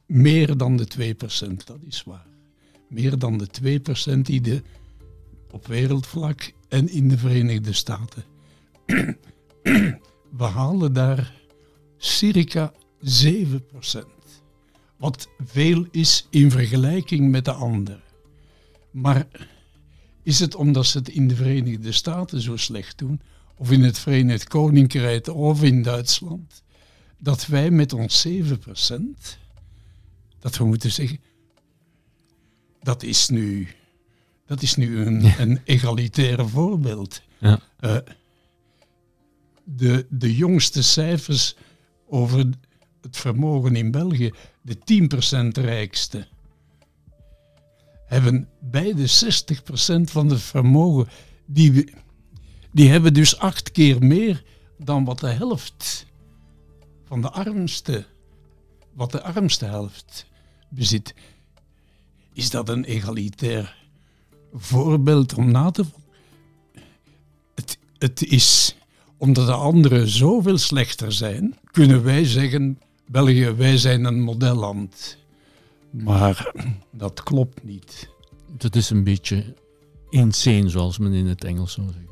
[0.05, 2.25] Meer dan de 2%, dat is waar.
[2.89, 3.47] Meer dan de
[4.17, 4.61] 2% die de
[5.51, 8.23] op wereldvlak en in de Verenigde Staten.
[10.37, 11.33] We halen daar
[11.97, 12.77] circa 7%.
[14.97, 18.01] Wat veel is in vergelijking met de anderen.
[18.91, 19.27] Maar
[20.25, 23.21] is het omdat ze het in de Verenigde Staten zo slecht doen,
[23.57, 26.63] of in het Verenigd Koninkrijk of in Duitsland,
[27.17, 28.31] dat wij met ons 7%,
[30.39, 31.19] dat we moeten zeggen,
[32.81, 33.67] dat is nu,
[34.45, 37.21] dat is nu een, een egalitaire voorbeeld.
[37.37, 37.59] Ja.
[37.79, 37.97] Uh,
[39.63, 41.55] de, de jongste cijfers
[42.07, 42.39] over
[43.01, 44.77] het vermogen in België, de
[45.57, 46.27] 10% rijkste,
[48.05, 51.07] hebben beide 60% van het vermogen.
[51.45, 51.93] Die,
[52.71, 54.43] die hebben dus acht keer meer
[54.77, 56.05] dan wat de helft
[57.05, 58.05] van de armste,
[58.93, 60.25] wat de armste helft
[60.69, 61.13] bezit.
[62.33, 63.87] Is dat een egalitair
[64.53, 66.03] voorbeeld om na te volgen?
[67.55, 68.75] Het, het is
[69.17, 75.17] omdat de anderen zoveel slechter zijn, kunnen wij zeggen: België, wij zijn een modelland.
[76.03, 76.53] Maar
[76.91, 78.09] dat klopt niet.
[78.57, 79.55] Dat is een beetje
[80.09, 82.03] insane, zoals men in het Engels zou zeggen.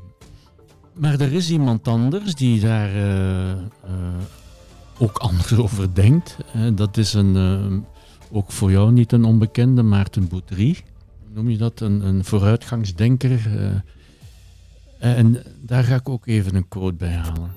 [0.92, 3.56] Maar er is iemand anders die daar uh, uh,
[4.98, 6.36] ook anders over denkt.
[6.74, 7.78] dat is een, uh,
[8.30, 10.76] ook voor jou niet een onbekende, Maarten Boutry.
[11.32, 11.80] Noem je dat?
[11.80, 13.48] Een, een vooruitgangsdenker.
[14.98, 17.50] en daar ga ik ook even een quote bij halen.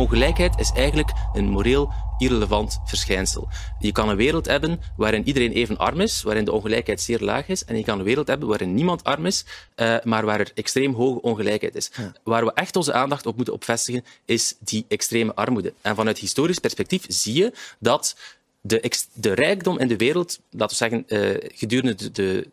[0.00, 3.48] Ongelijkheid is eigenlijk een moreel irrelevant verschijnsel.
[3.78, 7.48] Je kan een wereld hebben waarin iedereen even arm is, waarin de ongelijkheid zeer laag
[7.48, 9.44] is, en je kan een wereld hebben waarin niemand arm is,
[9.76, 11.90] uh, maar waar er extreem hoge ongelijkheid is.
[12.22, 15.72] Waar we echt onze aandacht op moeten opvestigen, is die extreme armoede.
[15.80, 18.16] En vanuit historisch perspectief zie je dat
[18.60, 22.10] de, de, rijkdom in de wereld, laten we zeggen, uh, gedurende de,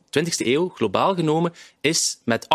[0.10, 2.48] de 20e eeuw, globaal genomen, is met 800%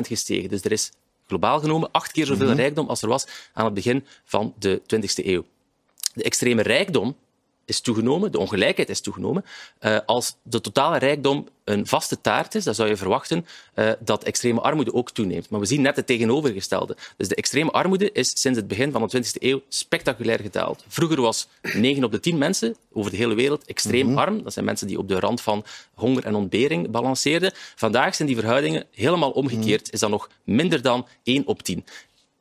[0.00, 0.48] gestegen.
[0.48, 0.92] Dus er is
[1.26, 2.56] globaal genomen acht keer zoveel mhm.
[2.56, 5.44] rijkdom als er was aan het begin van de 20e eeuw.
[6.14, 7.16] De extreme rijkdom
[7.66, 9.44] is toegenomen, de ongelijkheid is toegenomen.
[9.80, 14.24] Uh, als de totale rijkdom een vaste taart is, dan zou je verwachten uh, dat
[14.24, 15.50] extreme armoede ook toeneemt.
[15.50, 16.96] Maar we zien net het tegenovergestelde.
[17.16, 20.84] Dus de extreme armoede is sinds het begin van de 20e eeuw spectaculair gedaald.
[20.88, 24.42] Vroeger was 9 op de 10 mensen over de hele wereld extreem mm arm.
[24.42, 27.52] Dat zijn mensen die op de rand van honger en ontbering balanceerden.
[27.74, 29.82] Vandaag zijn die verhoudingen helemaal omgekeerd.
[29.82, 29.94] Mhm.
[29.94, 31.84] Is dat nog minder dan 1 op 10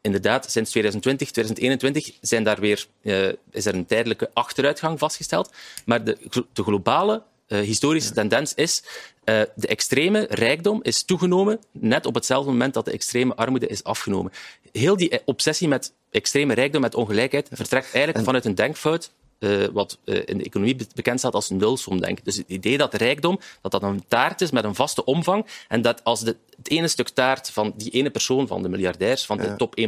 [0.05, 5.53] inderdaad, sinds 2020, 2021 zijn daar weer, uh, is er een tijdelijke achteruitgang vastgesteld.
[5.85, 6.17] Maar de,
[6.53, 8.83] de globale uh, historische tendens is
[9.25, 13.83] uh, de extreme rijkdom is toegenomen net op hetzelfde moment dat de extreme armoede is
[13.83, 14.31] afgenomen.
[14.71, 19.97] Heel die obsessie met extreme rijkdom, met ongelijkheid, vertrekt eigenlijk vanuit een denkfout uh, wat
[20.05, 22.23] uh, in de economie bekend staat als nulsomdenken.
[22.23, 25.81] Dus het idee dat rijkdom dat dat een taart is met een vaste omvang en
[25.81, 29.37] dat als de, het ene stuk taart van die ene persoon, van de miljardairs, van
[29.37, 29.55] de ja.
[29.55, 29.83] top 1%,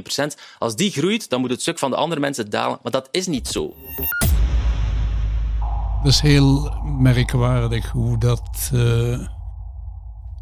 [0.59, 2.79] als die groeit, dan moet het stuk van de andere mensen dalen.
[2.83, 3.75] Maar dat is niet zo.
[6.03, 8.71] Dat is heel merkwaardig hoe dat...
[8.73, 9.27] Uh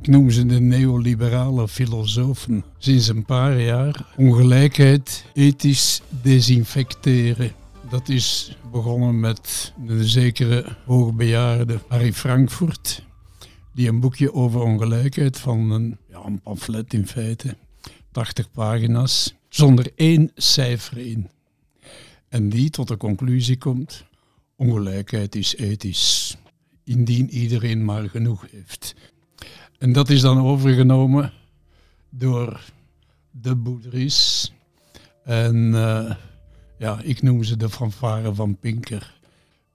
[0.01, 2.65] ik noem ze de neoliberale filosofen.
[2.77, 7.51] Sinds een paar jaar ongelijkheid ethisch desinfecteren.
[7.89, 13.03] Dat is begonnen met een zekere hoogbejaarde Harry Frankfurt,
[13.73, 17.57] die een boekje over ongelijkheid van een, ja, een pamflet in feite,
[18.11, 21.29] 80 pagina's, zonder één cijfer in.
[22.29, 24.05] En die tot de conclusie komt,
[24.55, 26.37] ongelijkheid is ethisch,
[26.83, 28.95] indien iedereen maar genoeg heeft.
[29.77, 31.33] En dat is dan overgenomen
[32.09, 32.61] door
[33.31, 34.51] de Boudris
[35.23, 35.55] en...
[35.73, 36.15] Uh,
[36.77, 39.19] ja, ik noem ze de fanfare van Pinker.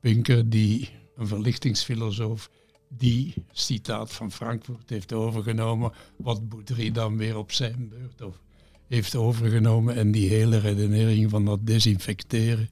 [0.01, 2.51] Pinker, die een verlichtingsfilosoof,
[2.89, 8.41] die citaat van Frankfurt heeft overgenomen, wat Boudry dan weer op zijn beurt of
[8.87, 12.69] heeft overgenomen en die hele redenering van dat desinfecteren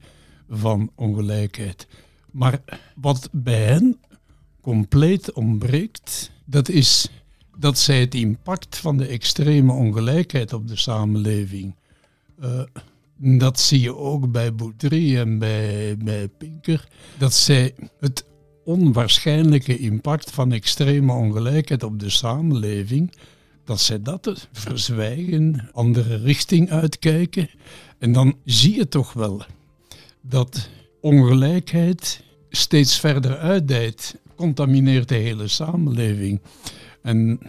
[0.49, 1.87] van ongelijkheid.
[2.31, 2.61] Maar
[2.95, 3.99] wat bij hen
[4.61, 7.09] compleet ontbreekt, dat is
[7.57, 11.75] dat zij het impact van de extreme ongelijkheid op de samenleving,
[12.39, 12.61] uh,
[13.21, 18.25] dat zie je ook bij Boudry en bij, bij Pinker, dat zij het
[18.63, 23.13] onwaarschijnlijke impact van extreme ongelijkheid op de samenleving,
[23.65, 27.49] dat zij dat verzwijgen, andere richting uitkijken.
[27.99, 29.43] En dan zie je toch wel
[30.21, 30.69] dat
[31.01, 36.41] ongelijkheid steeds verder uitdijt, contamineert de hele samenleving.
[37.01, 37.39] En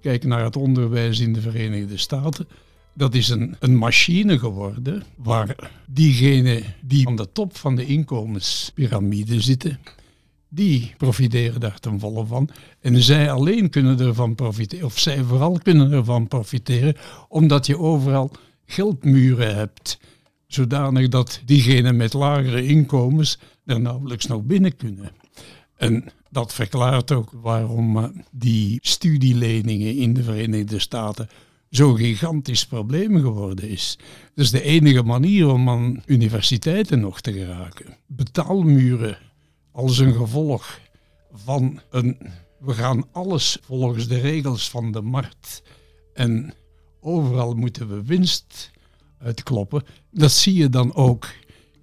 [0.00, 2.48] kijk naar het onderwijs in de Verenigde Staten.
[2.96, 9.40] Dat is een, een machine geworden waar diegenen die aan de top van de inkomenspyramide
[9.40, 9.78] zitten,
[10.48, 12.48] die profiteren daar ten volle van.
[12.80, 16.96] En zij alleen kunnen ervan profiteren, of zij vooral kunnen ervan profiteren,
[17.28, 18.30] omdat je overal
[18.66, 19.98] geldmuren hebt.
[20.46, 25.10] Zodanig dat diegenen met lagere inkomens er nauwelijks nog binnen kunnen.
[25.76, 31.28] En dat verklaart ook waarom eh, die studieleningen in de Verenigde Staten
[31.70, 33.98] zo'n gigantisch probleem geworden is.
[34.34, 37.96] Is de enige manier om aan universiteiten nog te geraken.
[38.06, 39.18] Betaalmuren
[39.72, 40.80] als een gevolg
[41.32, 42.18] van een.
[42.58, 45.62] We gaan alles volgens de regels van de markt.
[46.14, 46.54] En
[47.00, 48.70] overal moeten we winst
[49.18, 49.84] uitkloppen.
[50.10, 51.28] Dat zie je dan ook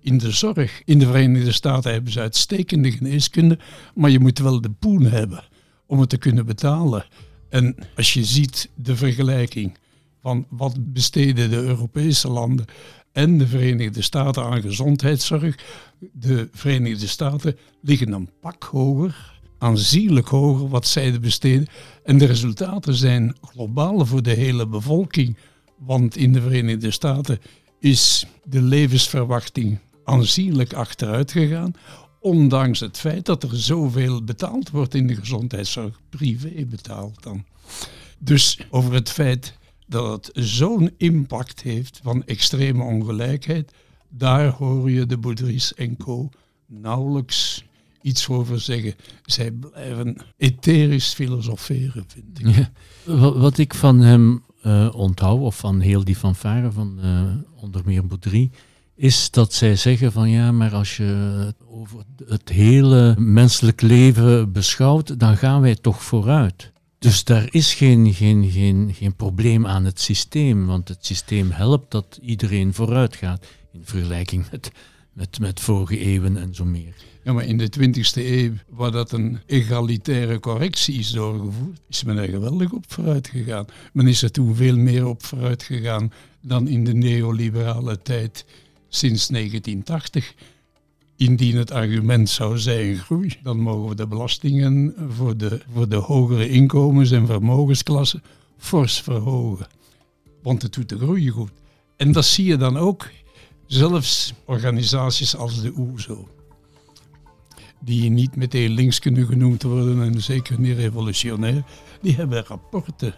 [0.01, 0.81] in de zorg.
[0.85, 3.59] In de Verenigde Staten hebben ze uitstekende geneeskunde,
[3.95, 5.43] maar je moet wel de poen hebben
[5.85, 7.05] om het te kunnen betalen.
[7.53, 9.77] En als je ziet de vergelijking
[10.21, 12.65] van wat besteden de Europese landen
[13.11, 15.55] en de Verenigde Staten aan gezondheidszorg.
[16.11, 21.67] De Verenigde Staten liggen een pak hoger, aanzienlijk hoger wat zij besteden.
[22.03, 25.37] En de resultaten zijn globaal voor de hele bevolking.
[25.77, 27.39] Want in de Verenigde Staten
[27.79, 31.73] is de levensverwachting aanzienlijk achteruit gegaan.
[32.23, 37.43] Ondanks het feit dat er zoveel betaald wordt in de gezondheidszorg, privé betaald dan.
[38.19, 39.57] Dus over het feit
[39.87, 43.71] dat het zo'n impact heeft van extreme ongelijkheid,
[44.09, 46.29] daar hoor je de Boudries en co.
[46.65, 47.63] nauwelijks
[48.01, 48.95] iets over zeggen.
[49.25, 52.69] Zij blijven etherisch filosoferen, vind ik.
[53.35, 58.07] Wat ik van hem uh, onthoud, of van heel die fanfare van uh, onder meer
[58.07, 58.49] Boudry,
[58.95, 65.19] is dat zij zeggen van ja, maar als je over het hele menselijk leven beschouwt,
[65.19, 66.71] dan gaan wij toch vooruit.
[66.99, 71.91] Dus daar is geen, geen, geen, geen probleem aan het systeem, want het systeem helpt
[71.91, 74.71] dat iedereen vooruit gaat in vergelijking met,
[75.13, 76.93] met, met vorige eeuwen en zo meer.
[77.23, 82.17] Ja, maar in de 20e eeuw, waar dat een egalitaire correctie is doorgevoerd, is men
[82.17, 83.65] er geweldig op vooruit gegaan.
[83.93, 88.45] Men is er toen veel meer op vooruit gegaan dan in de neoliberale tijd
[88.95, 90.33] sinds 1980.
[91.15, 95.95] Indien het argument zou zijn groei, dan mogen we de belastingen voor de, voor de
[95.95, 98.23] hogere inkomens- en vermogensklassen
[98.57, 99.67] fors verhogen.
[100.41, 101.51] Want het doet de groei goed.
[101.97, 103.09] En dat zie je dan ook,
[103.67, 106.27] zelfs organisaties als de OESO,
[107.79, 111.63] die niet meteen links kunnen genoemd worden en zeker niet revolutionair,
[112.01, 113.15] die hebben rapporten,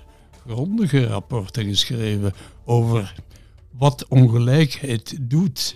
[0.47, 2.33] grondige rapporten geschreven
[2.65, 3.15] over
[3.77, 5.75] wat ongelijkheid doet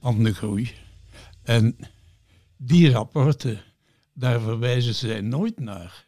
[0.00, 0.72] aan de groei.
[1.42, 1.76] En
[2.56, 3.60] die rapporten,
[4.12, 6.06] daar verwijzen zij nooit naar,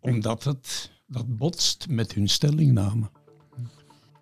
[0.00, 3.10] omdat het dat botst met hun stellingname.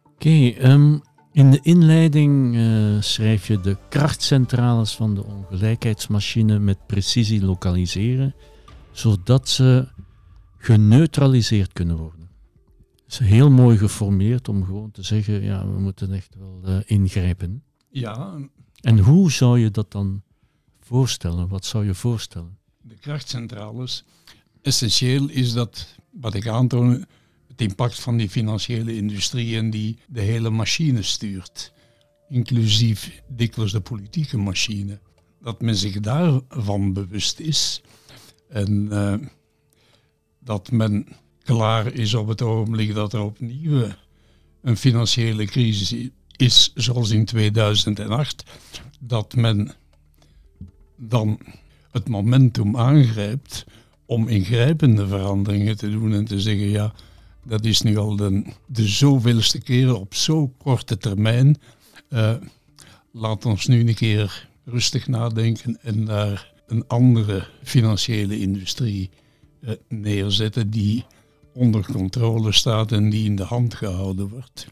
[0.04, 0.98] Oké, ehm,
[1.32, 8.34] in de inleiding uh, schrijf je de krachtcentrales van de ongelijkheidsmachine met precisie lokaliseren,
[8.92, 9.88] zodat ze
[10.56, 12.20] geneutraliseerd kunnen worden.
[13.11, 17.62] Is heel mooi geformeerd om gewoon te zeggen, ja, we moeten echt wel uh, ingrijpen.
[17.88, 18.38] Ja.
[18.80, 20.22] En hoe zou je dat dan
[20.80, 21.48] voorstellen?
[21.48, 22.58] Wat zou je voorstellen?
[22.82, 24.04] De krachtcentrales.
[24.62, 27.06] Essentieel is dat, wat ik aantoon,
[27.48, 31.72] het impact van die financiële industrie en die de hele machine stuurt.
[32.28, 35.00] Inclusief dikwijls de politieke machine.
[35.42, 37.82] Dat men zich daarvan bewust is.
[38.48, 39.14] En uh,
[40.38, 41.06] dat men
[41.55, 43.86] klaar is op het ogenblik dat er opnieuw
[44.62, 48.42] een financiële crisis is, zoals in 2008,
[49.01, 49.72] dat men
[50.96, 51.40] dan
[51.90, 53.64] het momentum aangrijpt
[54.07, 56.92] om ingrijpende veranderingen te doen en te zeggen, ja,
[57.44, 61.57] dat is nu al de, zoveelste keer op zo korte termijn.
[62.11, 62.34] Uh,
[63.12, 69.11] laat ons nu een keer rustig nadenken en daar een andere financiële industrie
[69.61, 71.05] uh, neerzetten die
[71.61, 74.66] onder controle staat en die in de hand gehouden wordt.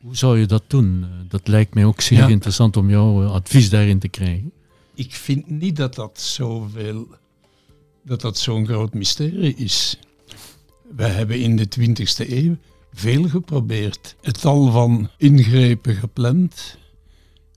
[0.00, 1.02] Hoe zou je dat doen?
[1.04, 2.28] Eh, Dat lijkt mij ook zeer Ja.
[2.28, 4.52] interessant om jouw eh, advies daarin te krijgen.
[4.94, 7.06] Ik vind niet dat dat zoveel,
[8.04, 9.98] dat dat zo'n groot mysterie is.
[10.96, 12.56] We hebben in de 20e eeuw
[12.92, 14.16] veel geprobeerd.
[14.22, 16.78] Het tal van ingrepen gepland,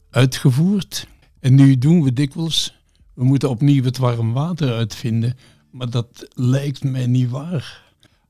[0.10, 1.08] uitgevoerd.
[1.40, 2.76] En nu doen we dikwijls,
[3.14, 5.38] we moeten opnieuw het warm water uitvinden.
[5.72, 7.88] Maar dat lijkt mij niet waar.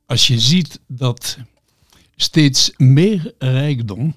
[0.09, 1.37] Als je ziet dat
[2.15, 4.15] steeds meer rijkdom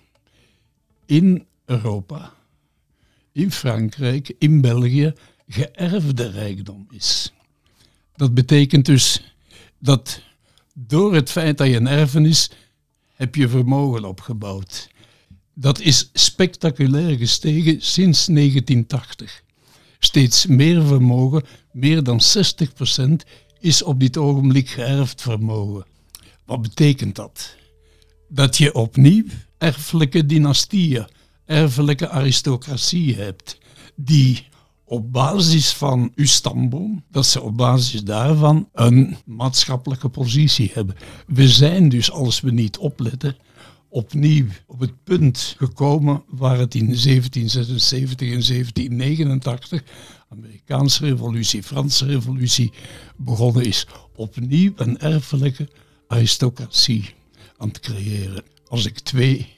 [1.06, 2.34] in Europa
[3.32, 5.12] in Frankrijk, in België,
[5.48, 7.32] geërfde rijkdom is.
[8.16, 9.34] Dat betekent dus
[9.78, 10.22] dat
[10.74, 12.50] door het feit dat je een erfenis
[13.14, 14.88] heb je vermogen opgebouwd.
[15.54, 19.42] Dat is spectaculair gestegen sinds 1980.
[19.98, 22.20] Steeds meer vermogen, meer dan
[23.00, 23.02] 60%,
[23.62, 25.84] is op dit ogenblik geërfd vermogen.
[26.44, 27.56] Wat betekent dat?
[28.28, 29.24] Dat je opnieuw
[29.58, 31.06] erfelijke dynastieën,
[31.44, 33.58] erfelijke aristocratie hebt,
[33.94, 34.46] die
[34.84, 40.96] op basis van uw stamboom, dat ze op basis daarvan een maatschappelijke positie hebben.
[41.26, 43.36] We zijn dus, als we niet opletten,
[43.92, 49.82] opnieuw op het punt gekomen waar het in 1776 en 1789,
[50.28, 52.72] Amerikaanse revolutie, Franse revolutie,
[53.16, 53.86] begonnen is.
[54.14, 55.68] Opnieuw een erfelijke
[56.08, 57.14] aristocratie
[57.56, 58.42] aan het creëren.
[58.66, 59.48] Als ik twee,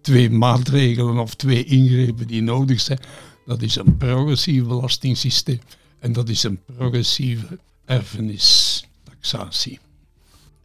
[0.00, 3.00] twee maatregelen of twee ingrepen die nodig zijn,
[3.46, 5.60] dat is een progressief belastingssysteem
[5.98, 9.78] en dat is een progressieve erfenistaxatie.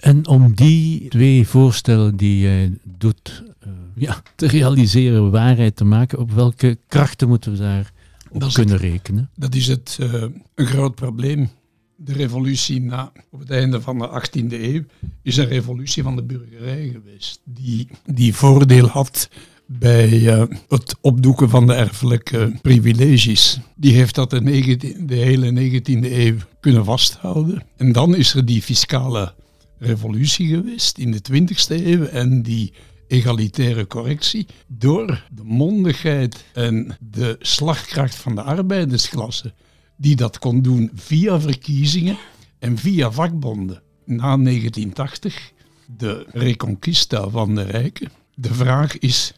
[0.01, 6.19] En om die twee voorstellen die jij doet eh, ja, te realiseren, waarheid te maken,
[6.19, 7.91] op welke krachten moeten we daar
[8.29, 9.29] op Dat kunnen het- rekenen?
[9.35, 10.13] Dat is het, eh,
[10.55, 11.49] een groot probleem.
[11.95, 14.83] De revolutie na, op het einde van de 18e eeuw
[15.23, 17.39] is een revolutie van de burgerij geweest.
[17.43, 19.29] Die, die voordeel had
[19.65, 23.59] bij eh, het opdoeken van de erfelijke privileges.
[23.75, 27.63] Die heeft dat de, 19 de hele 19e eeuw kunnen vasthouden.
[27.77, 29.33] En dan is er die fiscale
[29.81, 32.73] revolutie geweest in de 20e eeuw en die
[33.07, 39.53] egalitaire correctie door de mondigheid en de slagkracht van de arbeidersklasse
[39.95, 42.17] die dat kon doen via verkiezingen
[42.59, 43.81] en via vakbonden.
[44.05, 45.51] Na 1980
[45.97, 48.11] de reconquista van de rijken.
[48.35, 49.33] De vraag is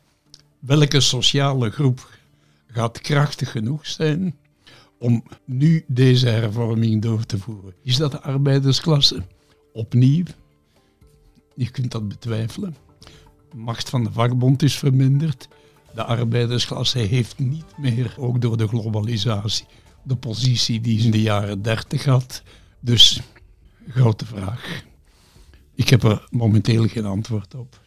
[0.60, 2.10] welke sociale groep
[2.68, 4.36] gaat krachtig genoeg zijn
[5.00, 7.74] om nu deze hervorming door te voeren.
[7.84, 9.24] Is dat de arbeidersklasse?
[9.74, 10.24] Opnieuw,
[11.56, 12.76] je kunt dat betwijfelen.
[13.50, 15.48] De macht van de vakbond is verminderd.
[15.96, 19.66] De arbeidersklasse heeft niet meer, ook door de globalisatie,
[20.04, 22.44] de positie die ze in de jaren 30 had.
[22.80, 23.22] Dus,
[23.88, 24.84] grote vraag.
[25.76, 27.82] Ik heb er momenteel geen antwoord op.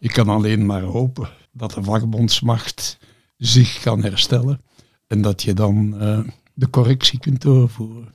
[0.00, 2.98] Ik kan alleen maar hopen dat de vakbondsmacht
[3.36, 4.60] zich kan herstellen
[5.06, 6.20] en dat je dan eh,
[6.54, 8.14] de correctie kunt doorvoeren.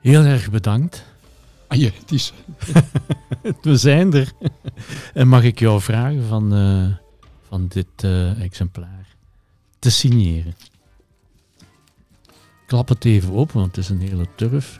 [0.00, 1.04] Heel erg bedankt.
[1.70, 2.32] Ah, ja, het is,
[3.62, 4.32] We zijn er.
[5.14, 6.86] En mag ik jou vragen van, eh,
[7.48, 9.06] van dit eh, exemplaar
[9.78, 10.54] te signeren?
[12.66, 14.78] Klap het even open, want het is een hele turf.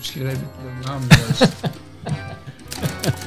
[0.00, 1.52] schrijf ik de naam juist.